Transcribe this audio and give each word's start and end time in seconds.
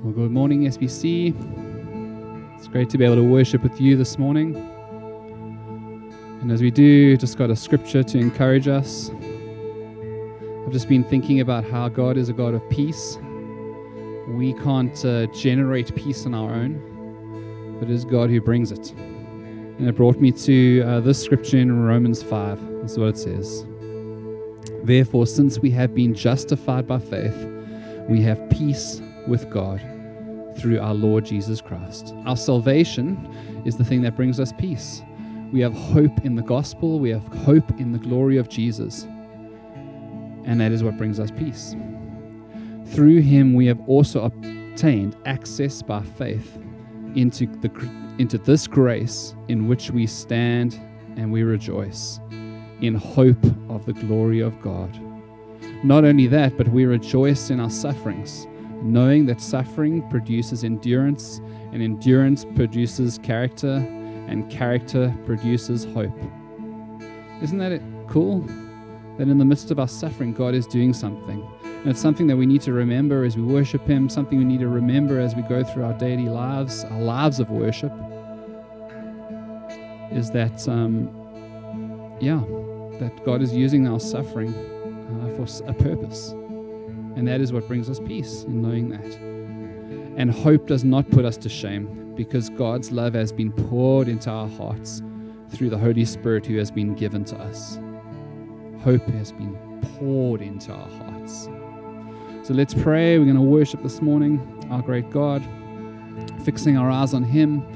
Well, 0.00 0.12
good 0.12 0.30
morning, 0.30 0.62
SBC. 0.62 1.34
It's 2.56 2.68
great 2.68 2.88
to 2.90 2.98
be 2.98 3.04
able 3.04 3.16
to 3.16 3.24
worship 3.24 3.64
with 3.64 3.80
you 3.80 3.96
this 3.96 4.16
morning. 4.16 4.54
And 6.40 6.52
as 6.52 6.62
we 6.62 6.70
do, 6.70 7.16
just 7.16 7.36
got 7.36 7.50
a 7.50 7.56
scripture 7.56 8.04
to 8.04 8.16
encourage 8.16 8.68
us. 8.68 9.10
I've 9.10 10.72
just 10.72 10.88
been 10.88 11.02
thinking 11.02 11.40
about 11.40 11.64
how 11.64 11.88
God 11.88 12.16
is 12.16 12.28
a 12.28 12.32
God 12.32 12.54
of 12.54 12.62
peace. 12.70 13.18
We 14.28 14.54
can't 14.62 15.04
uh, 15.04 15.26
generate 15.32 15.92
peace 15.96 16.26
on 16.26 16.32
our 16.32 16.52
own, 16.52 17.78
but 17.80 17.90
it 17.90 17.92
is 17.92 18.04
God 18.04 18.30
who 18.30 18.40
brings 18.40 18.70
it. 18.70 18.92
And 18.92 19.88
it 19.88 19.96
brought 19.96 20.20
me 20.20 20.30
to 20.30 20.82
uh, 20.82 21.00
this 21.00 21.20
scripture 21.20 21.58
in 21.58 21.76
Romans 21.76 22.22
5. 22.22 22.82
This 22.82 22.92
is 22.92 22.98
what 23.00 23.08
it 23.08 23.18
says. 23.18 23.66
Therefore, 24.84 25.26
since 25.26 25.58
we 25.58 25.72
have 25.72 25.92
been 25.92 26.14
justified 26.14 26.86
by 26.86 27.00
faith, 27.00 27.34
we 28.08 28.22
have 28.22 28.48
peace 28.48 29.02
with 29.28 29.48
God 29.50 29.80
through 30.56 30.80
our 30.80 30.94
Lord 30.94 31.24
Jesus 31.24 31.60
Christ. 31.60 32.14
Our 32.26 32.36
salvation 32.36 33.62
is 33.64 33.76
the 33.76 33.84
thing 33.84 34.02
that 34.02 34.16
brings 34.16 34.40
us 34.40 34.52
peace. 34.58 35.02
We 35.52 35.60
have 35.60 35.72
hope 35.72 36.24
in 36.24 36.34
the 36.34 36.42
gospel, 36.42 36.98
we 36.98 37.10
have 37.10 37.26
hope 37.28 37.70
in 37.78 37.92
the 37.92 37.98
glory 37.98 38.36
of 38.36 38.48
Jesus, 38.48 39.04
and 40.44 40.60
that 40.60 40.72
is 40.72 40.82
what 40.82 40.96
brings 40.98 41.20
us 41.20 41.30
peace. 41.30 41.76
Through 42.86 43.20
him, 43.20 43.54
we 43.54 43.66
have 43.66 43.80
also 43.88 44.24
obtained 44.24 45.16
access 45.26 45.82
by 45.82 46.02
faith 46.02 46.58
into, 47.14 47.46
the, 47.46 47.70
into 48.18 48.38
this 48.38 48.66
grace 48.66 49.34
in 49.48 49.68
which 49.68 49.90
we 49.90 50.06
stand 50.06 50.74
and 51.16 51.32
we 51.32 51.42
rejoice 51.42 52.20
in 52.80 52.94
hope 52.94 53.44
of 53.68 53.84
the 53.86 53.92
glory 53.92 54.40
of 54.40 54.60
God. 54.60 54.98
Not 55.84 56.04
only 56.04 56.26
that, 56.28 56.56
but 56.56 56.68
we 56.68 56.84
rejoice 56.84 57.50
in 57.50 57.60
our 57.60 57.70
sufferings, 57.70 58.46
knowing 58.82 59.26
that 59.26 59.40
suffering 59.40 60.08
produces 60.08 60.64
endurance, 60.64 61.40
and 61.72 61.82
endurance 61.82 62.44
produces 62.56 63.18
character, 63.18 63.76
and 64.28 64.50
character 64.50 65.14
produces 65.26 65.84
hope. 65.84 66.16
Isn't 67.42 67.58
that 67.58 67.72
it 67.72 67.82
cool? 68.08 68.40
That 69.18 69.28
in 69.28 69.38
the 69.38 69.44
midst 69.44 69.70
of 69.70 69.78
our 69.78 69.88
suffering, 69.88 70.32
God 70.32 70.54
is 70.54 70.66
doing 70.66 70.92
something. 70.92 71.46
And 71.64 71.88
it's 71.88 72.00
something 72.00 72.26
that 72.26 72.36
we 72.36 72.46
need 72.46 72.62
to 72.62 72.72
remember 72.72 73.24
as 73.24 73.36
we 73.36 73.42
worship 73.42 73.86
Him, 73.86 74.08
something 74.08 74.38
we 74.38 74.44
need 74.44 74.60
to 74.60 74.68
remember 74.68 75.20
as 75.20 75.34
we 75.34 75.42
go 75.42 75.62
through 75.62 75.84
our 75.84 75.94
daily 75.94 76.28
lives, 76.28 76.84
our 76.84 77.00
lives 77.00 77.40
of 77.40 77.50
worship, 77.50 77.92
is 80.12 80.30
that, 80.32 80.68
um, 80.68 81.08
yeah, 82.20 82.42
that 82.98 83.24
God 83.24 83.42
is 83.42 83.54
using 83.54 83.86
our 83.86 84.00
suffering 84.00 84.52
uh, 84.52 85.36
for 85.36 85.68
a 85.68 85.74
purpose. 85.74 86.34
And 87.18 87.26
that 87.26 87.40
is 87.40 87.52
what 87.52 87.66
brings 87.66 87.90
us 87.90 87.98
peace 87.98 88.44
in 88.44 88.62
knowing 88.62 88.90
that. 88.90 89.16
And 90.16 90.30
hope 90.30 90.68
does 90.68 90.84
not 90.84 91.10
put 91.10 91.24
us 91.24 91.36
to 91.38 91.48
shame 91.48 92.14
because 92.14 92.48
God's 92.48 92.92
love 92.92 93.14
has 93.14 93.32
been 93.32 93.50
poured 93.50 94.06
into 94.06 94.30
our 94.30 94.46
hearts 94.46 95.02
through 95.50 95.70
the 95.70 95.78
Holy 95.78 96.04
Spirit 96.04 96.46
who 96.46 96.56
has 96.58 96.70
been 96.70 96.94
given 96.94 97.24
to 97.24 97.36
us. 97.38 97.80
Hope 98.84 99.04
has 99.08 99.32
been 99.32 99.58
poured 99.98 100.42
into 100.42 100.72
our 100.72 100.88
hearts. 100.88 101.48
So 102.46 102.54
let's 102.54 102.72
pray. 102.72 103.18
We're 103.18 103.24
going 103.24 103.34
to 103.34 103.42
worship 103.42 103.82
this 103.82 104.00
morning 104.00 104.38
our 104.70 104.80
great 104.80 105.10
God, 105.10 105.42
fixing 106.44 106.76
our 106.76 106.88
eyes 106.88 107.14
on 107.14 107.24
Him, 107.24 107.66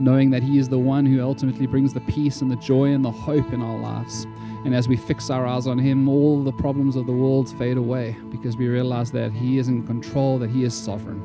knowing 0.00 0.30
that 0.30 0.42
He 0.42 0.58
is 0.58 0.68
the 0.68 0.78
one 0.78 1.06
who 1.06 1.22
ultimately 1.22 1.66
brings 1.66 1.92
the 1.92 2.00
peace 2.00 2.40
and 2.40 2.50
the 2.50 2.56
joy 2.56 2.92
and 2.92 3.04
the 3.04 3.10
hope 3.10 3.52
in 3.52 3.62
our 3.62 3.78
lives. 3.78 4.26
And 4.64 4.74
as 4.74 4.88
we 4.88 4.96
fix 4.96 5.30
our 5.30 5.46
eyes 5.46 5.66
on 5.66 5.78
Him, 5.78 6.08
all 6.08 6.42
the 6.42 6.52
problems 6.52 6.96
of 6.96 7.06
the 7.06 7.12
world 7.12 7.56
fade 7.58 7.76
away 7.76 8.16
because 8.30 8.56
we 8.56 8.68
realize 8.68 9.12
that 9.12 9.32
He 9.32 9.58
is 9.58 9.68
in 9.68 9.86
control, 9.86 10.38
that 10.38 10.50
He 10.50 10.64
is 10.64 10.74
sovereign. 10.74 11.22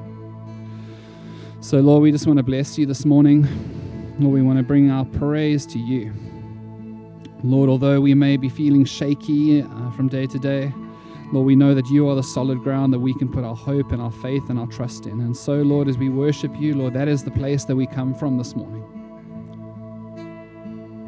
So, 1.61 1.79
Lord, 1.79 2.03
we 2.03 2.11
just 2.11 2.27
want 2.27 2.37
to 2.37 2.43
bless 2.43 2.77
you 2.77 2.85
this 2.85 3.05
morning. 3.05 3.47
Lord, 4.19 4.33
we 4.33 4.41
want 4.41 4.59
to 4.59 4.63
bring 4.63 4.91
our 4.91 5.05
praise 5.05 5.65
to 5.67 5.79
you. 5.79 6.13
Lord, 7.43 7.69
although 7.69 8.01
we 8.01 8.13
may 8.13 8.37
be 8.37 8.49
feeling 8.49 8.85
shaky 8.85 9.61
uh, 9.61 9.91
from 9.91 10.07
day 10.07 10.27
to 10.27 10.39
day, 10.39 10.71
Lord, 11.35 11.47
we 11.47 11.55
know 11.57 11.73
that 11.75 11.87
you 11.89 12.07
are 12.07 12.15
the 12.15 12.23
solid 12.23 12.61
ground 12.63 12.93
that 12.93 12.99
we 12.99 13.13
can 13.13 13.27
put 13.27 13.43
our 13.43 13.57
hope 13.57 13.91
and 13.91 14.01
our 14.01 14.09
faith 14.09 14.49
and 14.49 14.57
our 14.57 14.67
trust 14.67 15.05
in. 15.05 15.19
And 15.19 15.35
so, 15.35 15.55
Lord, 15.55 15.89
as 15.89 15.97
we 15.97 16.07
worship 16.07 16.55
you, 16.57 16.75
Lord, 16.75 16.93
that 16.93 17.09
is 17.09 17.25
the 17.25 17.31
place 17.31 17.65
that 17.65 17.75
we 17.75 17.85
come 17.85 18.15
from 18.15 18.37
this 18.37 18.55
morning. 18.55 18.81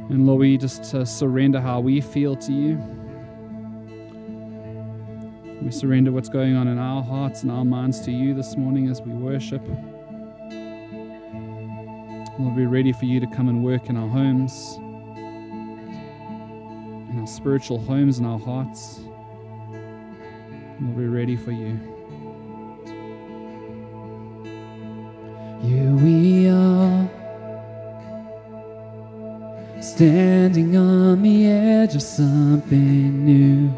And 0.10 0.28
Lord, 0.28 0.42
we 0.42 0.58
just 0.58 0.94
uh, 0.94 1.06
surrender 1.06 1.62
how 1.62 1.80
we 1.80 2.02
feel 2.02 2.36
to 2.36 2.52
you. 2.52 2.76
We 5.62 5.72
surrender 5.72 6.12
what's 6.12 6.28
going 6.28 6.58
on 6.58 6.68
in 6.68 6.78
our 6.78 7.02
hearts 7.02 7.44
and 7.44 7.50
our 7.50 7.64
minds 7.64 8.02
to 8.02 8.12
you 8.12 8.34
this 8.34 8.58
morning 8.58 8.90
as 8.90 9.02
we 9.02 9.14
worship. 9.14 9.66
Lord, 12.38 12.54
we're 12.54 12.68
ready 12.68 12.92
for 12.92 13.06
you 13.06 13.22
to 13.22 13.28
come 13.28 13.48
and 13.48 13.64
work 13.64 13.88
in 13.88 13.96
our 13.96 14.10
homes, 14.10 14.76
in 17.12 17.18
our 17.18 17.28
spiritual 17.28 17.80
homes, 17.80 18.20
in 18.20 18.26
our 18.26 18.40
hearts. 18.40 19.07
Lord, 20.80 20.96
we're 20.96 21.10
ready 21.10 21.36
for 21.36 21.52
you. 21.52 21.80
Here 25.62 25.92
we 25.92 26.48
are, 26.50 27.10
standing 29.82 30.78
on 30.78 31.24
the 31.24 31.48
edge 31.48 31.96
of 31.96 32.02
something 32.04 33.26
new. 33.26 33.74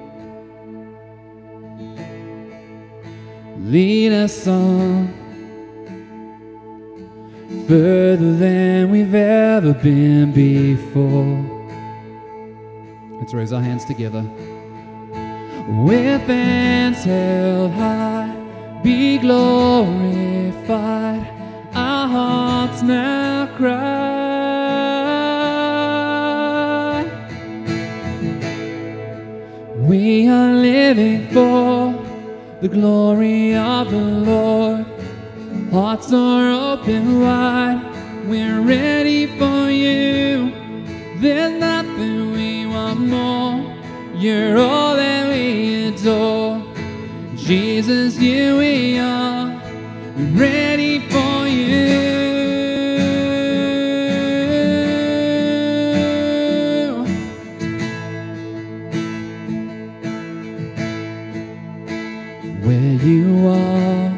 Lead 3.59 4.11
us 4.11 4.47
on 4.47 5.07
further 7.67 8.33
than 8.35 8.89
we've 8.89 9.13
ever 9.15 9.73
been 9.73 10.33
before. 10.33 11.45
Let's 13.19 13.33
raise 13.33 13.53
our 13.53 13.61
hands 13.61 13.85
together. 13.85 14.27
With 15.69 16.25
hands 16.25 17.03
held 17.03 17.74
high, 17.74 18.35
be 18.84 19.19
glorified. 19.19 20.68
Our 21.75 22.07
hearts 22.07 22.81
now 22.81 23.46
cry. 23.56 24.00
We 29.88 30.28
are 30.28 30.53
living 30.53 31.28
for 31.28 31.94
the 32.62 32.68
glory 32.68 33.56
of 33.56 33.91
the 33.91 34.01
Lord. 34.01 34.88
Hearts 35.72 36.12
are 36.12 36.50
open 36.50 37.19
wide. 37.22 37.80
We're 38.25 38.62
ready 38.62 39.28
for 39.38 39.69
you. 39.69 40.51
There's 41.19 41.53
nothing 41.59 42.31
we 42.31 42.66
want 42.66 43.01
more. 43.01 43.63
You're 44.16 44.57
all. 44.57 44.88
Jesus, 47.49 48.15
here 48.15 48.55
we 48.55 48.99
are. 48.99 49.59
Ready 50.35 50.99
for 51.09 51.47
you. 51.47 51.87
Where 62.61 62.93
you 63.03 63.47
are. 63.47 64.13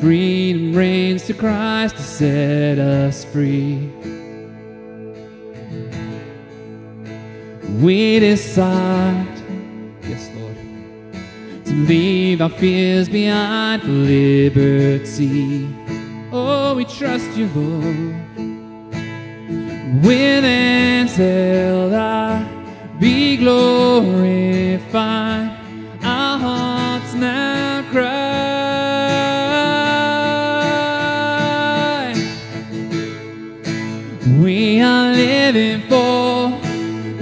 Freedom 0.00 0.74
reigns 0.74 1.26
to 1.26 1.34
Christ 1.34 1.96
to 1.96 2.02
set 2.02 2.78
us 2.78 3.26
free. 3.26 3.90
We 7.82 8.18
decide, 8.20 9.19
leave 12.40 12.52
our 12.52 12.58
fears 12.58 13.08
behind 13.08 13.82
for 13.82 13.88
liberty. 13.88 15.68
Oh, 16.32 16.74
we 16.74 16.84
trust 16.86 17.36
you, 17.36 17.48
Lord. 17.54 18.14
With 20.02 20.44
hands 20.44 21.16
held 21.16 21.92
high, 21.92 22.46
be 22.98 23.36
glorified. 23.36 24.30
Our 26.02 26.38
hearts 26.38 27.14
now 27.14 27.82
cry. 27.90 28.30
We 34.42 34.80
are 34.80 35.12
living 35.12 35.82
for 35.90 36.50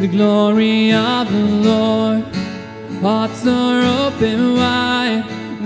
the 0.01 0.07
glory 0.09 0.93
of 0.93 1.29
the 1.33 1.45
Lord. 1.71 2.25
Hearts 3.03 3.47
are 3.47 3.83
open 4.07 4.55
wide 4.57 4.88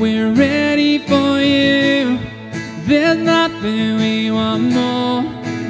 we're 0.03 0.33
ready 0.33 0.99
for 0.99 1.39
you. 1.39 2.19
There's 2.89 3.19
nothing 3.19 3.99
we 3.99 4.33
want 4.33 4.65
more. 4.65 5.23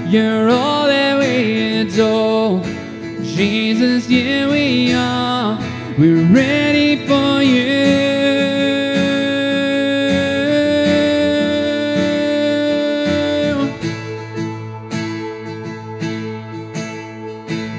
You're 0.07 0.49
all 0.49 0.87
that 0.87 1.19
we 1.19 1.81
adore. 1.81 2.63
Jesus, 3.23 4.07
here 4.07 4.49
we 4.49 4.95
are. 4.95 5.59
We're 5.99 6.25
ready 6.33 7.07
for 7.07 7.43
you. 7.43 7.83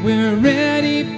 We're 0.05 0.35
ready 0.35 1.17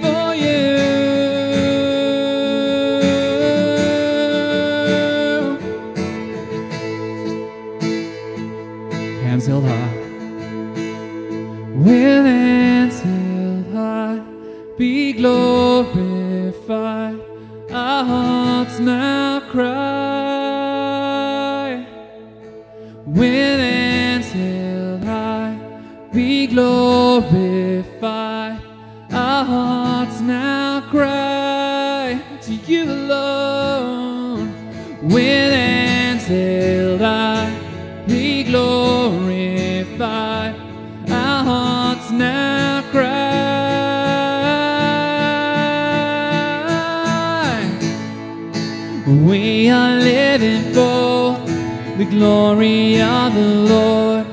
the 50.38 52.04
glory 52.10 53.00
of 53.00 53.34
the 53.34 53.40
Lord. 53.40 54.26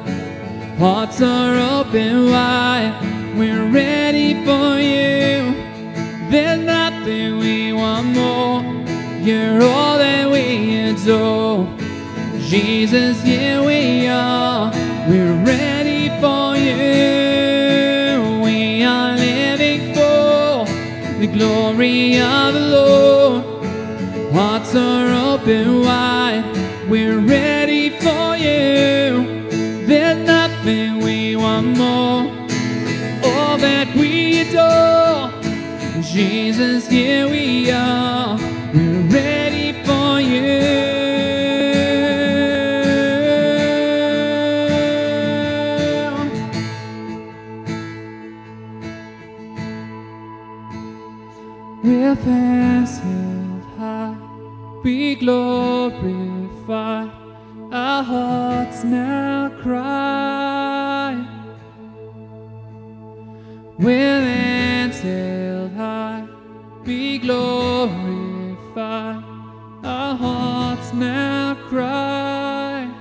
Hearts 0.78 1.22
are 1.22 1.80
open 1.80 2.30
wide, 2.30 2.94
we're 3.38 3.72
ready 3.72 4.34
for 4.44 4.80
you. 4.80 5.56
There's 6.30 6.60
nothing 6.60 7.38
we 7.38 7.72
want 7.72 8.08
more, 8.08 8.62
you're 9.22 9.64
all 9.64 9.98
that 9.98 10.30
we 10.30 10.76
adore. 10.90 11.74
Jesus, 12.40 13.22
here 13.22 13.64
we 13.64 14.08
are, 14.08 14.72
we're 15.08 15.42
ready 15.46 16.10
for 16.20 16.58
you. 16.58 18.42
We 18.44 18.84
are 18.84 19.16
living 19.16 19.94
for 19.94 20.66
the 21.20 21.28
glory 21.28 22.20
of 22.20 22.54
the 22.54 22.60
Lord. 22.60 23.13
Open 25.44 25.82
wide, 25.82 26.46
we're 26.88 27.20
ready 27.20 27.90
for 27.90 28.38
you. 28.38 29.52
There's 29.86 30.26
nothing 30.26 31.00
we 31.00 31.36
want 31.36 31.68
more, 31.78 32.32
all 33.26 33.58
that 33.58 33.94
we 33.94 34.40
adore. 34.40 35.32
Jesus, 36.02 36.88
here 36.88 37.28
we 37.28 37.70
are, 37.72 38.38
we're 38.74 39.02
ready 39.10 39.74
for 39.84 40.22
you. 40.22 41.04
With 51.84 52.26
glorified. 55.24 57.10
Our 57.72 58.04
hearts 58.04 58.84
now 58.84 59.50
cry. 59.62 61.16
Hands 63.80 65.00
held 65.00 65.72
high, 65.72 66.28
be 66.84 67.20
glorified. 67.20 69.24
Our 69.84 70.16
hearts 70.16 70.94
now 70.94 71.56
cry. 71.70 72.92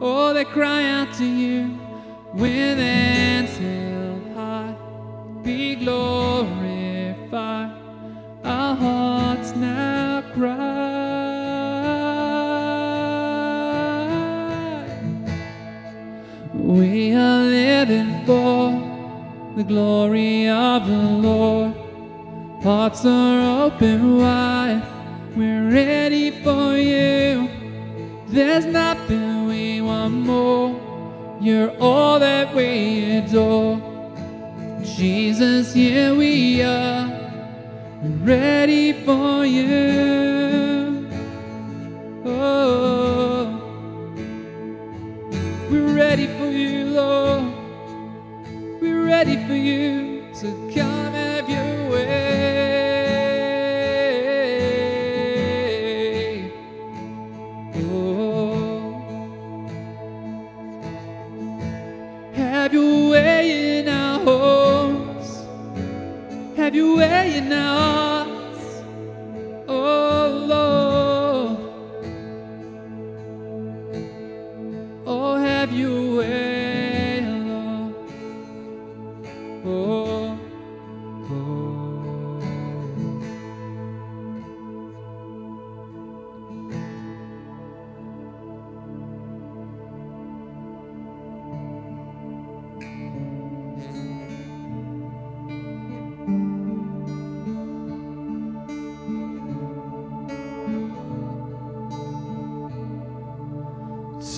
Oh, 0.00 0.34
they 0.34 0.44
cry 0.44 0.84
out 0.84 1.14
to 1.18 1.24
you. 1.24 1.78
With 2.34 2.78
hands 2.78 3.09
glory 19.70 20.48
of 20.48 20.84
the 20.84 21.04
Lord. 21.28 21.72
Hearts 22.60 23.06
are 23.06 23.66
open 23.66 24.18
wide. 24.18 24.82
We're 25.36 25.70
ready 25.70 26.32
for 26.42 26.76
you. 26.76 27.48
There's 28.26 28.66
nothing 28.66 29.46
we 29.46 29.80
want 29.80 30.14
more. 30.14 30.68
You're 31.40 31.70
all 31.78 32.18
that 32.18 32.52
we 32.52 33.18
adore. 33.18 33.78
Jesus, 34.82 35.72
here 35.72 36.16
we 36.16 36.62
are. 36.62 37.06
We're 38.02 38.24
ready 38.34 38.92
for 39.04 39.46
you. 39.46 41.08
Oh, 42.24 43.54
we're 45.70 45.94
ready 45.94 46.26
for 46.26 46.50
you, 46.50 46.86
Lord. 46.86 47.59
Ready 49.10 49.44
for 49.44 49.54
you. 49.54 50.22
to 50.34 50.72
come 50.72 51.19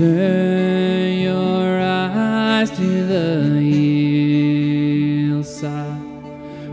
Turn 0.00 1.12
your 1.18 1.78
eyes 1.78 2.70
to 2.70 3.06
the 3.06 3.60
hillside 5.28 6.00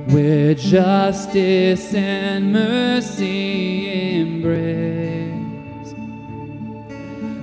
where 0.09 0.53
justice 0.55 1.93
and 1.93 2.53
mercy 2.53 4.21
embrace. 4.21 5.93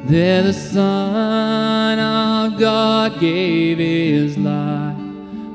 There 0.07 0.45
the 0.45 0.55
Son 0.55 1.99
of 1.99 2.59
God 2.59 3.21
gave 3.21 3.77
his 3.77 4.39
life 4.39 4.97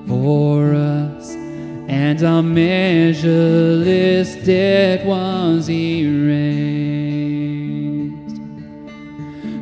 for 0.07 0.75
us, 0.75 1.33
and 1.88 2.21
our 2.24 2.43
measureless 2.43 4.36
debt 4.45 5.03
was 5.07 5.67
erased. 5.71 6.69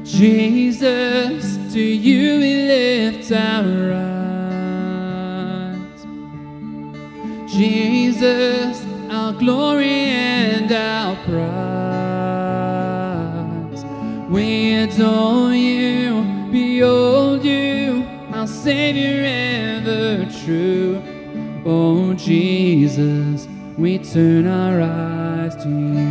Jesus, 0.04 0.57
to 0.80 1.82
you 1.82 2.40
we 2.40 2.68
lift 2.68 3.32
our 3.32 3.94
eyes. 3.94 5.78
Jesus, 7.52 8.86
our 9.10 9.34
glory 9.34 9.88
and 9.88 10.72
our 10.72 11.16
prize. 11.26 11.46
We 14.30 14.76
adore 14.76 15.54
you, 15.54 16.24
behold 16.52 17.44
you, 17.44 18.06
our 18.32 18.48
Savior 18.48 19.24
ever 19.26 20.26
true. 20.46 21.02
Oh 21.66 22.14
Jesus, 22.14 23.48
we 23.78 23.98
turn 23.98 24.48
our 24.48 24.82
eyes 24.82 25.56
to 25.64 25.70
you. 25.70 26.07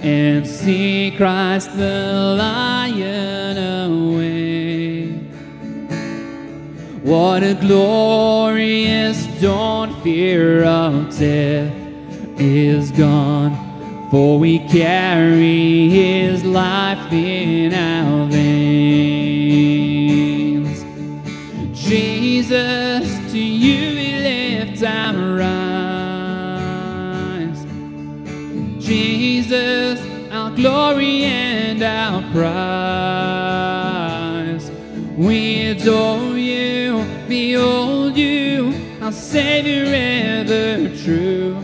and 0.00 0.46
see 0.46 1.10
Christ 1.16 1.76
the 1.76 2.36
Lion 2.38 3.58
away. 3.58 5.08
What 7.02 7.42
a 7.42 7.54
glorious 7.54 8.32
glorious 8.52 9.26
dawn, 9.40 10.00
fear 10.02 10.64
of 10.64 11.10
death 11.18 11.72
is 12.38 12.90
gone. 12.92 14.08
For 14.10 14.38
we 14.38 14.60
carry 14.68 15.88
his 15.88 16.44
life 16.44 17.12
in 17.12 17.74
our 17.74 18.26
veins. 18.28 19.21
Prize. 32.32 33.52
We 35.16 35.66
adore 35.66 36.38
you, 36.38 37.04
behold 37.28 38.16
you, 38.16 38.72
our 39.02 39.12
Savior 39.12 39.84
ever 39.94 40.88
true. 40.96 41.56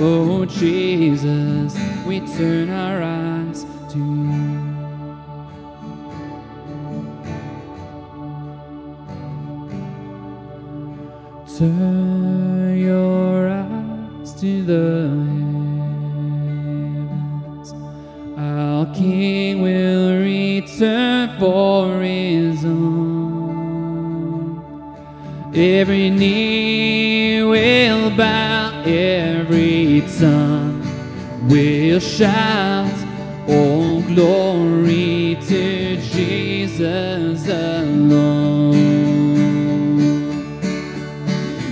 Oh 0.00 0.46
Jesus, 0.46 1.76
we 2.06 2.20
turn 2.20 2.70
our 2.70 3.02
eyes 3.02 3.66
to 3.92 3.98
you. 3.98 4.68
Turn 11.58 12.78
your 12.78 13.48
eyes 13.48 14.32
to 14.40 14.62
the 14.62 15.07
Every 25.60 26.08
knee 26.08 27.42
will 27.42 28.10
bow, 28.10 28.84
every 28.86 30.04
tongue 30.16 30.86
will 31.48 31.98
shout, 31.98 32.94
all 33.48 34.00
glory 34.02 35.36
to 35.48 35.96
Jesus 35.96 37.48
alone. 37.48 38.72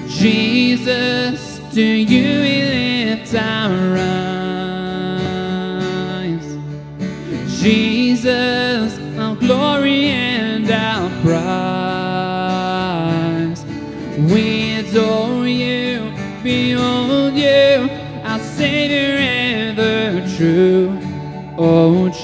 Jesus, 0.09 1.61
to 1.73 1.81
you 1.81 2.41
we 2.41 2.63
lift 2.63 3.33
our 3.37 3.97
eyes. 6.27 6.57
Jesus, 7.63 8.99
our 9.17 9.37
glory 9.37 10.07
and 10.07 10.69
our 10.73 11.09
prize. 11.23 11.66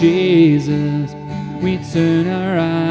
Jesus, 0.03 1.15
we 1.63 1.79
turn 1.79 2.27
our 2.27 2.59
eyes 2.59 2.82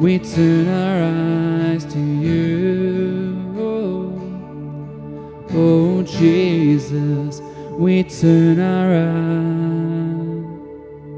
we 0.00 0.18
turn 0.18 0.66
our 0.66 1.72
eyes 1.74 1.84
to 1.84 1.98
you. 1.98 3.54
Oh, 3.58 4.18
oh 5.50 6.02
Jesus, 6.02 7.42
we 7.72 8.02
turn 8.04 8.58
our 8.60 8.94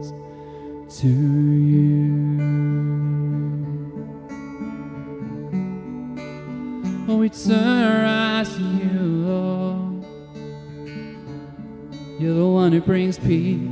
eyes 0.01 0.11
to 0.99 1.07
you. 1.07 2.41
Oh, 7.09 7.19
we 7.19 7.29
turn 7.29 7.85
our 7.85 8.05
eyes 8.05 8.53
to 8.57 8.63
you, 8.63 8.99
Lord. 9.29 10.05
You're 12.19 12.35
the 12.35 12.49
one 12.49 12.73
who 12.73 12.81
brings 12.81 13.17
peace 13.17 13.72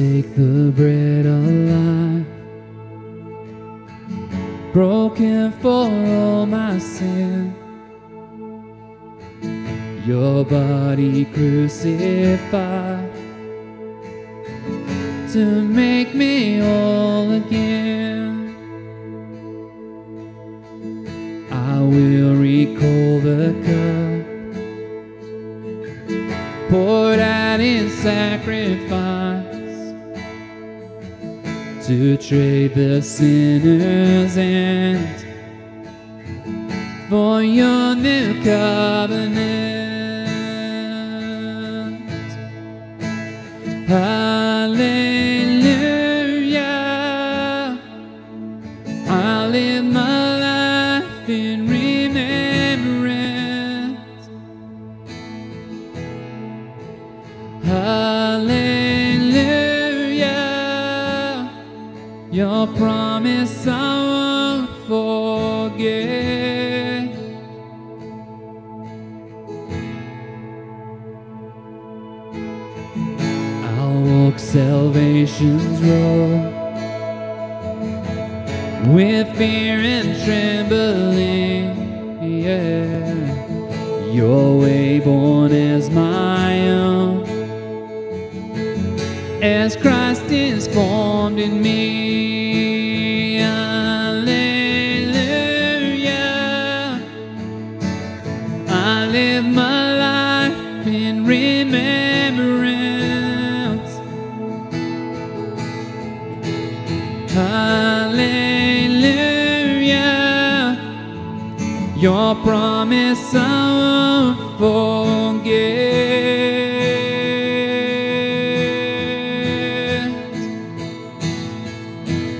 take 0.00 0.34
the 0.34 0.72
bread 0.74 1.26
of 1.26 1.44
life, 1.74 2.26
broken 4.72 5.52
for 5.60 5.88
all 6.16 6.46
my 6.46 6.78
sin. 6.78 7.52
Your 10.06 10.44
body 10.44 11.26
crucified 11.26 13.12
to 15.34 15.44
make 15.80 16.14
me 16.14 16.60
whole 16.60 17.32
again. 17.32 17.79
To 32.20 32.28
trade 32.28 32.74
the 32.74 33.00
sinner's 33.02 34.36
end 34.36 35.24
for 37.08 37.42
your 37.42 37.94
new 37.94 38.34
covenant. 38.42 39.70
Hallelujah. 43.88 44.19
Salvation's 74.52 75.80
road. 75.80 76.52
With 78.92 79.28
fear 79.36 79.78
and 79.78 80.24
trembling, 80.24 81.68
yeah, 82.20 84.10
your 84.10 84.58
way 84.58 84.98
born 84.98 85.52
as 85.52 85.88
my 85.90 86.68
own. 86.68 87.22
As 89.40 89.76
Christ 89.76 90.24
is 90.24 90.66
formed 90.66 91.38
in 91.38 91.62
me, 91.62 92.09
Your 112.00 112.34
promise 112.36 113.34
I 113.34 114.56
won't 114.58 115.42
forget. 115.42 115.60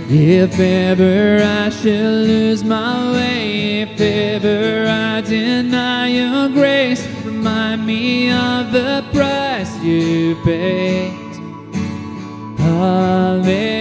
If 0.09 0.59
ever 0.59 1.45
I 1.45 1.69
should 1.69 2.27
lose 2.27 2.65
my 2.65 3.13
way, 3.13 3.83
if 3.83 4.01
ever 4.01 4.89
I 4.89 5.21
deny 5.21 6.09
your 6.09 6.49
grace, 6.49 7.07
remind 7.23 7.85
me 7.87 8.33
of 8.33 8.73
the 8.73 9.05
price 9.13 9.79
you 9.83 10.37
paid. 10.43 11.13
Hallelujah. 12.59 13.80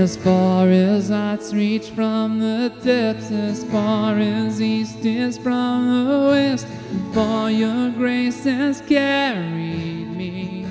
As 0.00 0.16
far 0.16 0.66
as 0.70 1.10
eyes 1.10 1.54
reach 1.54 1.90
from 1.90 2.38
the 2.38 2.72
depths, 2.82 3.30
as 3.30 3.64
far 3.64 4.16
as 4.16 4.62
east 4.62 5.04
is 5.04 5.36
from 5.36 6.06
the 6.08 6.18
west, 6.30 6.66
for 7.12 7.50
your 7.50 7.90
grace 7.90 8.44
has 8.44 8.80
carried 8.80 10.08
me. 10.16 10.64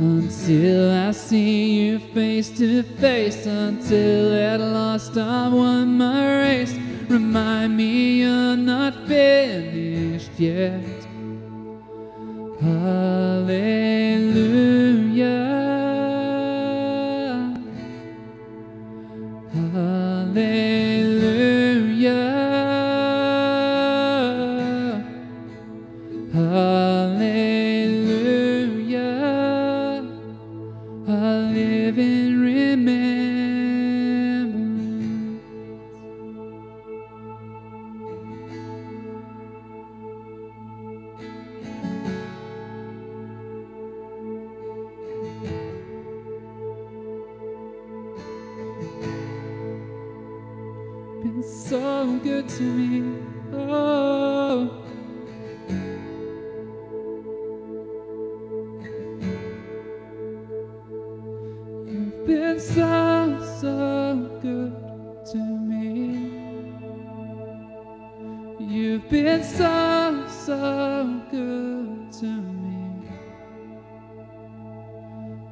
Until 0.00 0.90
I 0.90 1.12
see 1.12 1.74
you 1.80 2.00
face 2.00 2.50
to 2.58 2.82
face, 2.82 3.46
until 3.46 4.34
at 4.34 4.58
last 4.58 5.16
I've 5.16 5.52
won 5.52 5.96
my 5.96 6.40
race, 6.40 6.74
remind 7.08 7.76
me 7.76 8.22
you're 8.22 8.56
not 8.56 9.06
finished 9.06 10.32
yet. 10.36 11.06
Hallelujah. 12.60 14.35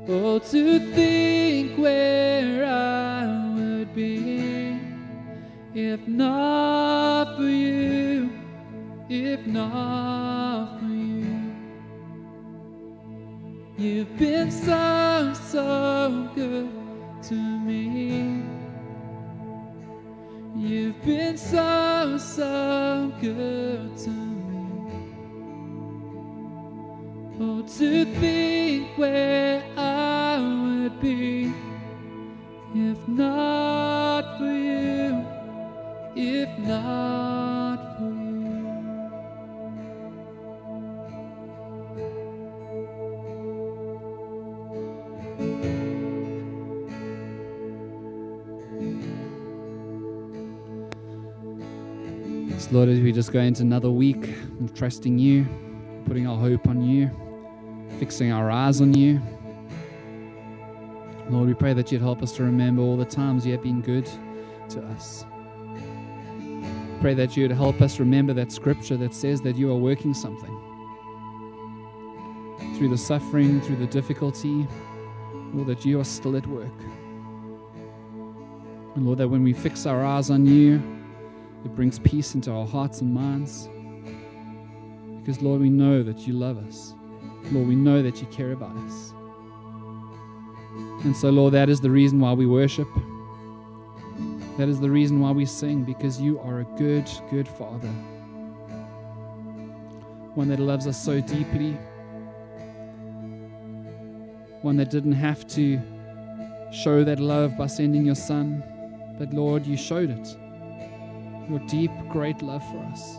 Oh, 0.06 0.38
to 0.38 0.80
think 0.92 1.78
where 1.78 2.66
I 2.66 3.54
would 3.56 3.94
be 3.94 4.78
if 5.74 6.06
not 6.06 7.36
for 7.36 7.42
you, 7.44 8.30
if 9.08 9.46
not 9.46 10.78
for 10.78 10.86
you. 10.86 11.54
You've 13.78 14.18
been 14.18 14.50
so, 14.50 15.32
so 15.50 16.30
good 16.34 16.70
to 17.22 17.34
me. 17.34 18.42
You've 20.54 21.02
been 21.02 21.38
so, 21.38 22.18
so 22.18 23.12
good 23.22 23.96
to 23.96 24.10
me. 24.10 25.04
Oh, 27.40 27.62
to 27.62 28.04
think 28.20 28.98
where 28.98 29.53
not 33.06 34.38
for 34.38 34.44
you, 34.44 35.24
if 36.16 36.58
not 36.58 37.98
for 37.98 38.04
you. 38.04 38.24
So 52.58 52.70
Lord, 52.70 52.88
as 52.88 53.00
we 53.00 53.12
just 53.12 53.32
go 53.32 53.40
into 53.40 53.62
another 53.62 53.90
week 53.90 54.28
of 54.62 54.72
trusting 54.74 55.18
you, 55.18 55.46
putting 56.06 56.26
our 56.26 56.38
hope 56.38 56.66
on 56.68 56.82
you, 56.82 57.10
fixing 57.98 58.32
our 58.32 58.50
eyes 58.50 58.80
on 58.80 58.94
you. 58.94 59.20
Lord, 61.30 61.48
we 61.48 61.54
pray 61.54 61.72
that 61.72 61.90
you'd 61.90 62.02
help 62.02 62.22
us 62.22 62.32
to 62.32 62.42
remember 62.42 62.82
all 62.82 62.96
the 62.96 63.04
times 63.04 63.46
you 63.46 63.52
have 63.52 63.62
been 63.62 63.80
good 63.80 64.08
to 64.68 64.82
us. 64.88 65.24
Pray 67.00 67.14
that 67.14 67.36
you'd 67.36 67.50
help 67.50 67.80
us 67.80 67.98
remember 67.98 68.32
that 68.34 68.52
scripture 68.52 68.96
that 68.98 69.14
says 69.14 69.40
that 69.42 69.56
you 69.56 69.70
are 69.70 69.76
working 69.76 70.12
something. 70.12 70.60
Through 72.76 72.90
the 72.90 72.98
suffering, 72.98 73.60
through 73.62 73.76
the 73.76 73.86
difficulty, 73.86 74.66
Lord, 75.52 75.68
that 75.68 75.84
you 75.84 75.98
are 76.00 76.04
still 76.04 76.36
at 76.36 76.46
work. 76.46 76.78
And 78.94 79.06
Lord, 79.06 79.18
that 79.18 79.28
when 79.28 79.42
we 79.42 79.52
fix 79.52 79.86
our 79.86 80.04
eyes 80.04 80.30
on 80.30 80.46
you, 80.46 80.82
it 81.64 81.74
brings 81.74 81.98
peace 81.98 82.34
into 82.34 82.50
our 82.50 82.66
hearts 82.66 83.00
and 83.00 83.14
minds. 83.14 83.68
Because, 85.20 85.40
Lord, 85.40 85.62
we 85.62 85.70
know 85.70 86.02
that 86.02 86.26
you 86.26 86.34
love 86.34 86.58
us. 86.66 86.94
Lord, 87.50 87.66
we 87.66 87.76
know 87.76 88.02
that 88.02 88.20
you 88.20 88.26
care 88.26 88.52
about 88.52 88.76
us. 88.76 89.14
And 91.04 91.16
so, 91.16 91.30
Lord, 91.30 91.54
that 91.54 91.68
is 91.68 91.80
the 91.80 91.90
reason 91.90 92.18
why 92.20 92.32
we 92.32 92.46
worship. 92.46 92.88
That 94.56 94.68
is 94.68 94.80
the 94.80 94.90
reason 94.90 95.20
why 95.20 95.32
we 95.32 95.44
sing, 95.44 95.82
because 95.82 96.20
you 96.20 96.38
are 96.40 96.60
a 96.60 96.64
good, 96.76 97.10
good 97.30 97.48
Father. 97.48 97.88
One 100.34 100.48
that 100.48 100.60
loves 100.60 100.86
us 100.86 101.02
so 101.02 101.20
deeply. 101.20 101.76
One 104.62 104.76
that 104.76 104.90
didn't 104.90 105.12
have 105.12 105.46
to 105.48 105.80
show 106.72 107.04
that 107.04 107.20
love 107.20 107.56
by 107.56 107.66
sending 107.66 108.06
your 108.06 108.14
Son, 108.14 108.62
but 109.18 109.32
Lord, 109.32 109.66
you 109.66 109.76
showed 109.76 110.10
it. 110.10 110.36
Your 111.48 111.60
deep, 111.68 111.90
great 112.08 112.40
love 112.42 112.62
for 112.70 112.78
us. 112.78 113.18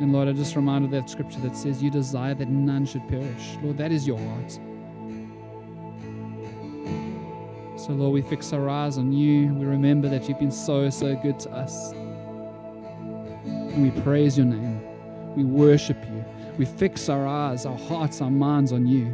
And 0.00 0.12
Lord, 0.12 0.28
I 0.28 0.32
just 0.32 0.56
reminded 0.56 0.90
that 0.92 1.10
scripture 1.10 1.40
that 1.40 1.56
says 1.56 1.82
you 1.82 1.90
desire 1.90 2.34
that 2.34 2.48
none 2.48 2.86
should 2.86 3.06
perish. 3.08 3.56
Lord, 3.62 3.78
that 3.78 3.92
is 3.92 4.06
your 4.06 4.18
heart. 4.18 4.58
So, 7.86 7.92
Lord, 7.92 8.14
we 8.14 8.22
fix 8.22 8.52
our 8.52 8.68
eyes 8.68 8.98
on 8.98 9.12
you. 9.12 9.54
We 9.54 9.64
remember 9.64 10.08
that 10.08 10.28
you've 10.28 10.40
been 10.40 10.50
so, 10.50 10.90
so 10.90 11.14
good 11.14 11.38
to 11.38 11.52
us. 11.52 11.92
And 11.92 13.80
we 13.80 13.92
praise 14.02 14.36
your 14.36 14.46
name. 14.46 14.80
We 15.36 15.44
worship 15.44 15.96
you. 16.10 16.24
We 16.58 16.64
fix 16.64 17.08
our 17.08 17.28
eyes, 17.28 17.64
our 17.64 17.78
hearts, 17.78 18.20
our 18.20 18.30
minds 18.30 18.72
on 18.72 18.88
you. 18.88 19.06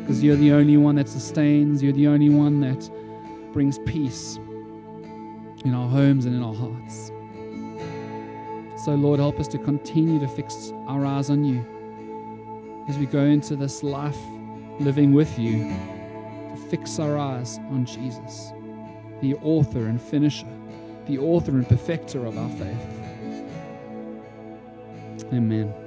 Because 0.00 0.20
you're 0.20 0.34
the 0.34 0.50
only 0.50 0.76
one 0.76 0.96
that 0.96 1.08
sustains, 1.08 1.80
you're 1.80 1.92
the 1.92 2.08
only 2.08 2.28
one 2.28 2.58
that 2.62 2.90
brings 3.52 3.78
peace 3.86 4.40
in 5.64 5.74
our 5.76 5.88
homes 5.88 6.24
and 6.24 6.34
in 6.34 6.42
our 6.42 6.54
hearts. 6.54 7.12
So, 8.84 8.96
Lord, 8.96 9.20
help 9.20 9.38
us 9.38 9.46
to 9.46 9.58
continue 9.58 10.18
to 10.18 10.26
fix 10.26 10.72
our 10.88 11.06
eyes 11.06 11.30
on 11.30 11.44
you 11.44 11.64
as 12.88 12.98
we 12.98 13.06
go 13.06 13.22
into 13.22 13.54
this 13.54 13.84
life 13.84 14.18
living 14.80 15.12
with 15.12 15.38
you, 15.38 15.72
fix 16.74 16.98
our 16.98 17.16
eyes 17.16 17.58
on 17.70 17.86
Jesus, 17.86 18.52
the 19.20 19.34
author 19.42 19.86
and 19.86 20.02
finisher, 20.02 20.48
the 21.06 21.16
author 21.16 21.52
and 21.52 21.68
perfecter 21.68 22.26
of 22.26 22.36
our 22.36 22.50
faith. 22.50 22.88
Amen. 25.32 25.83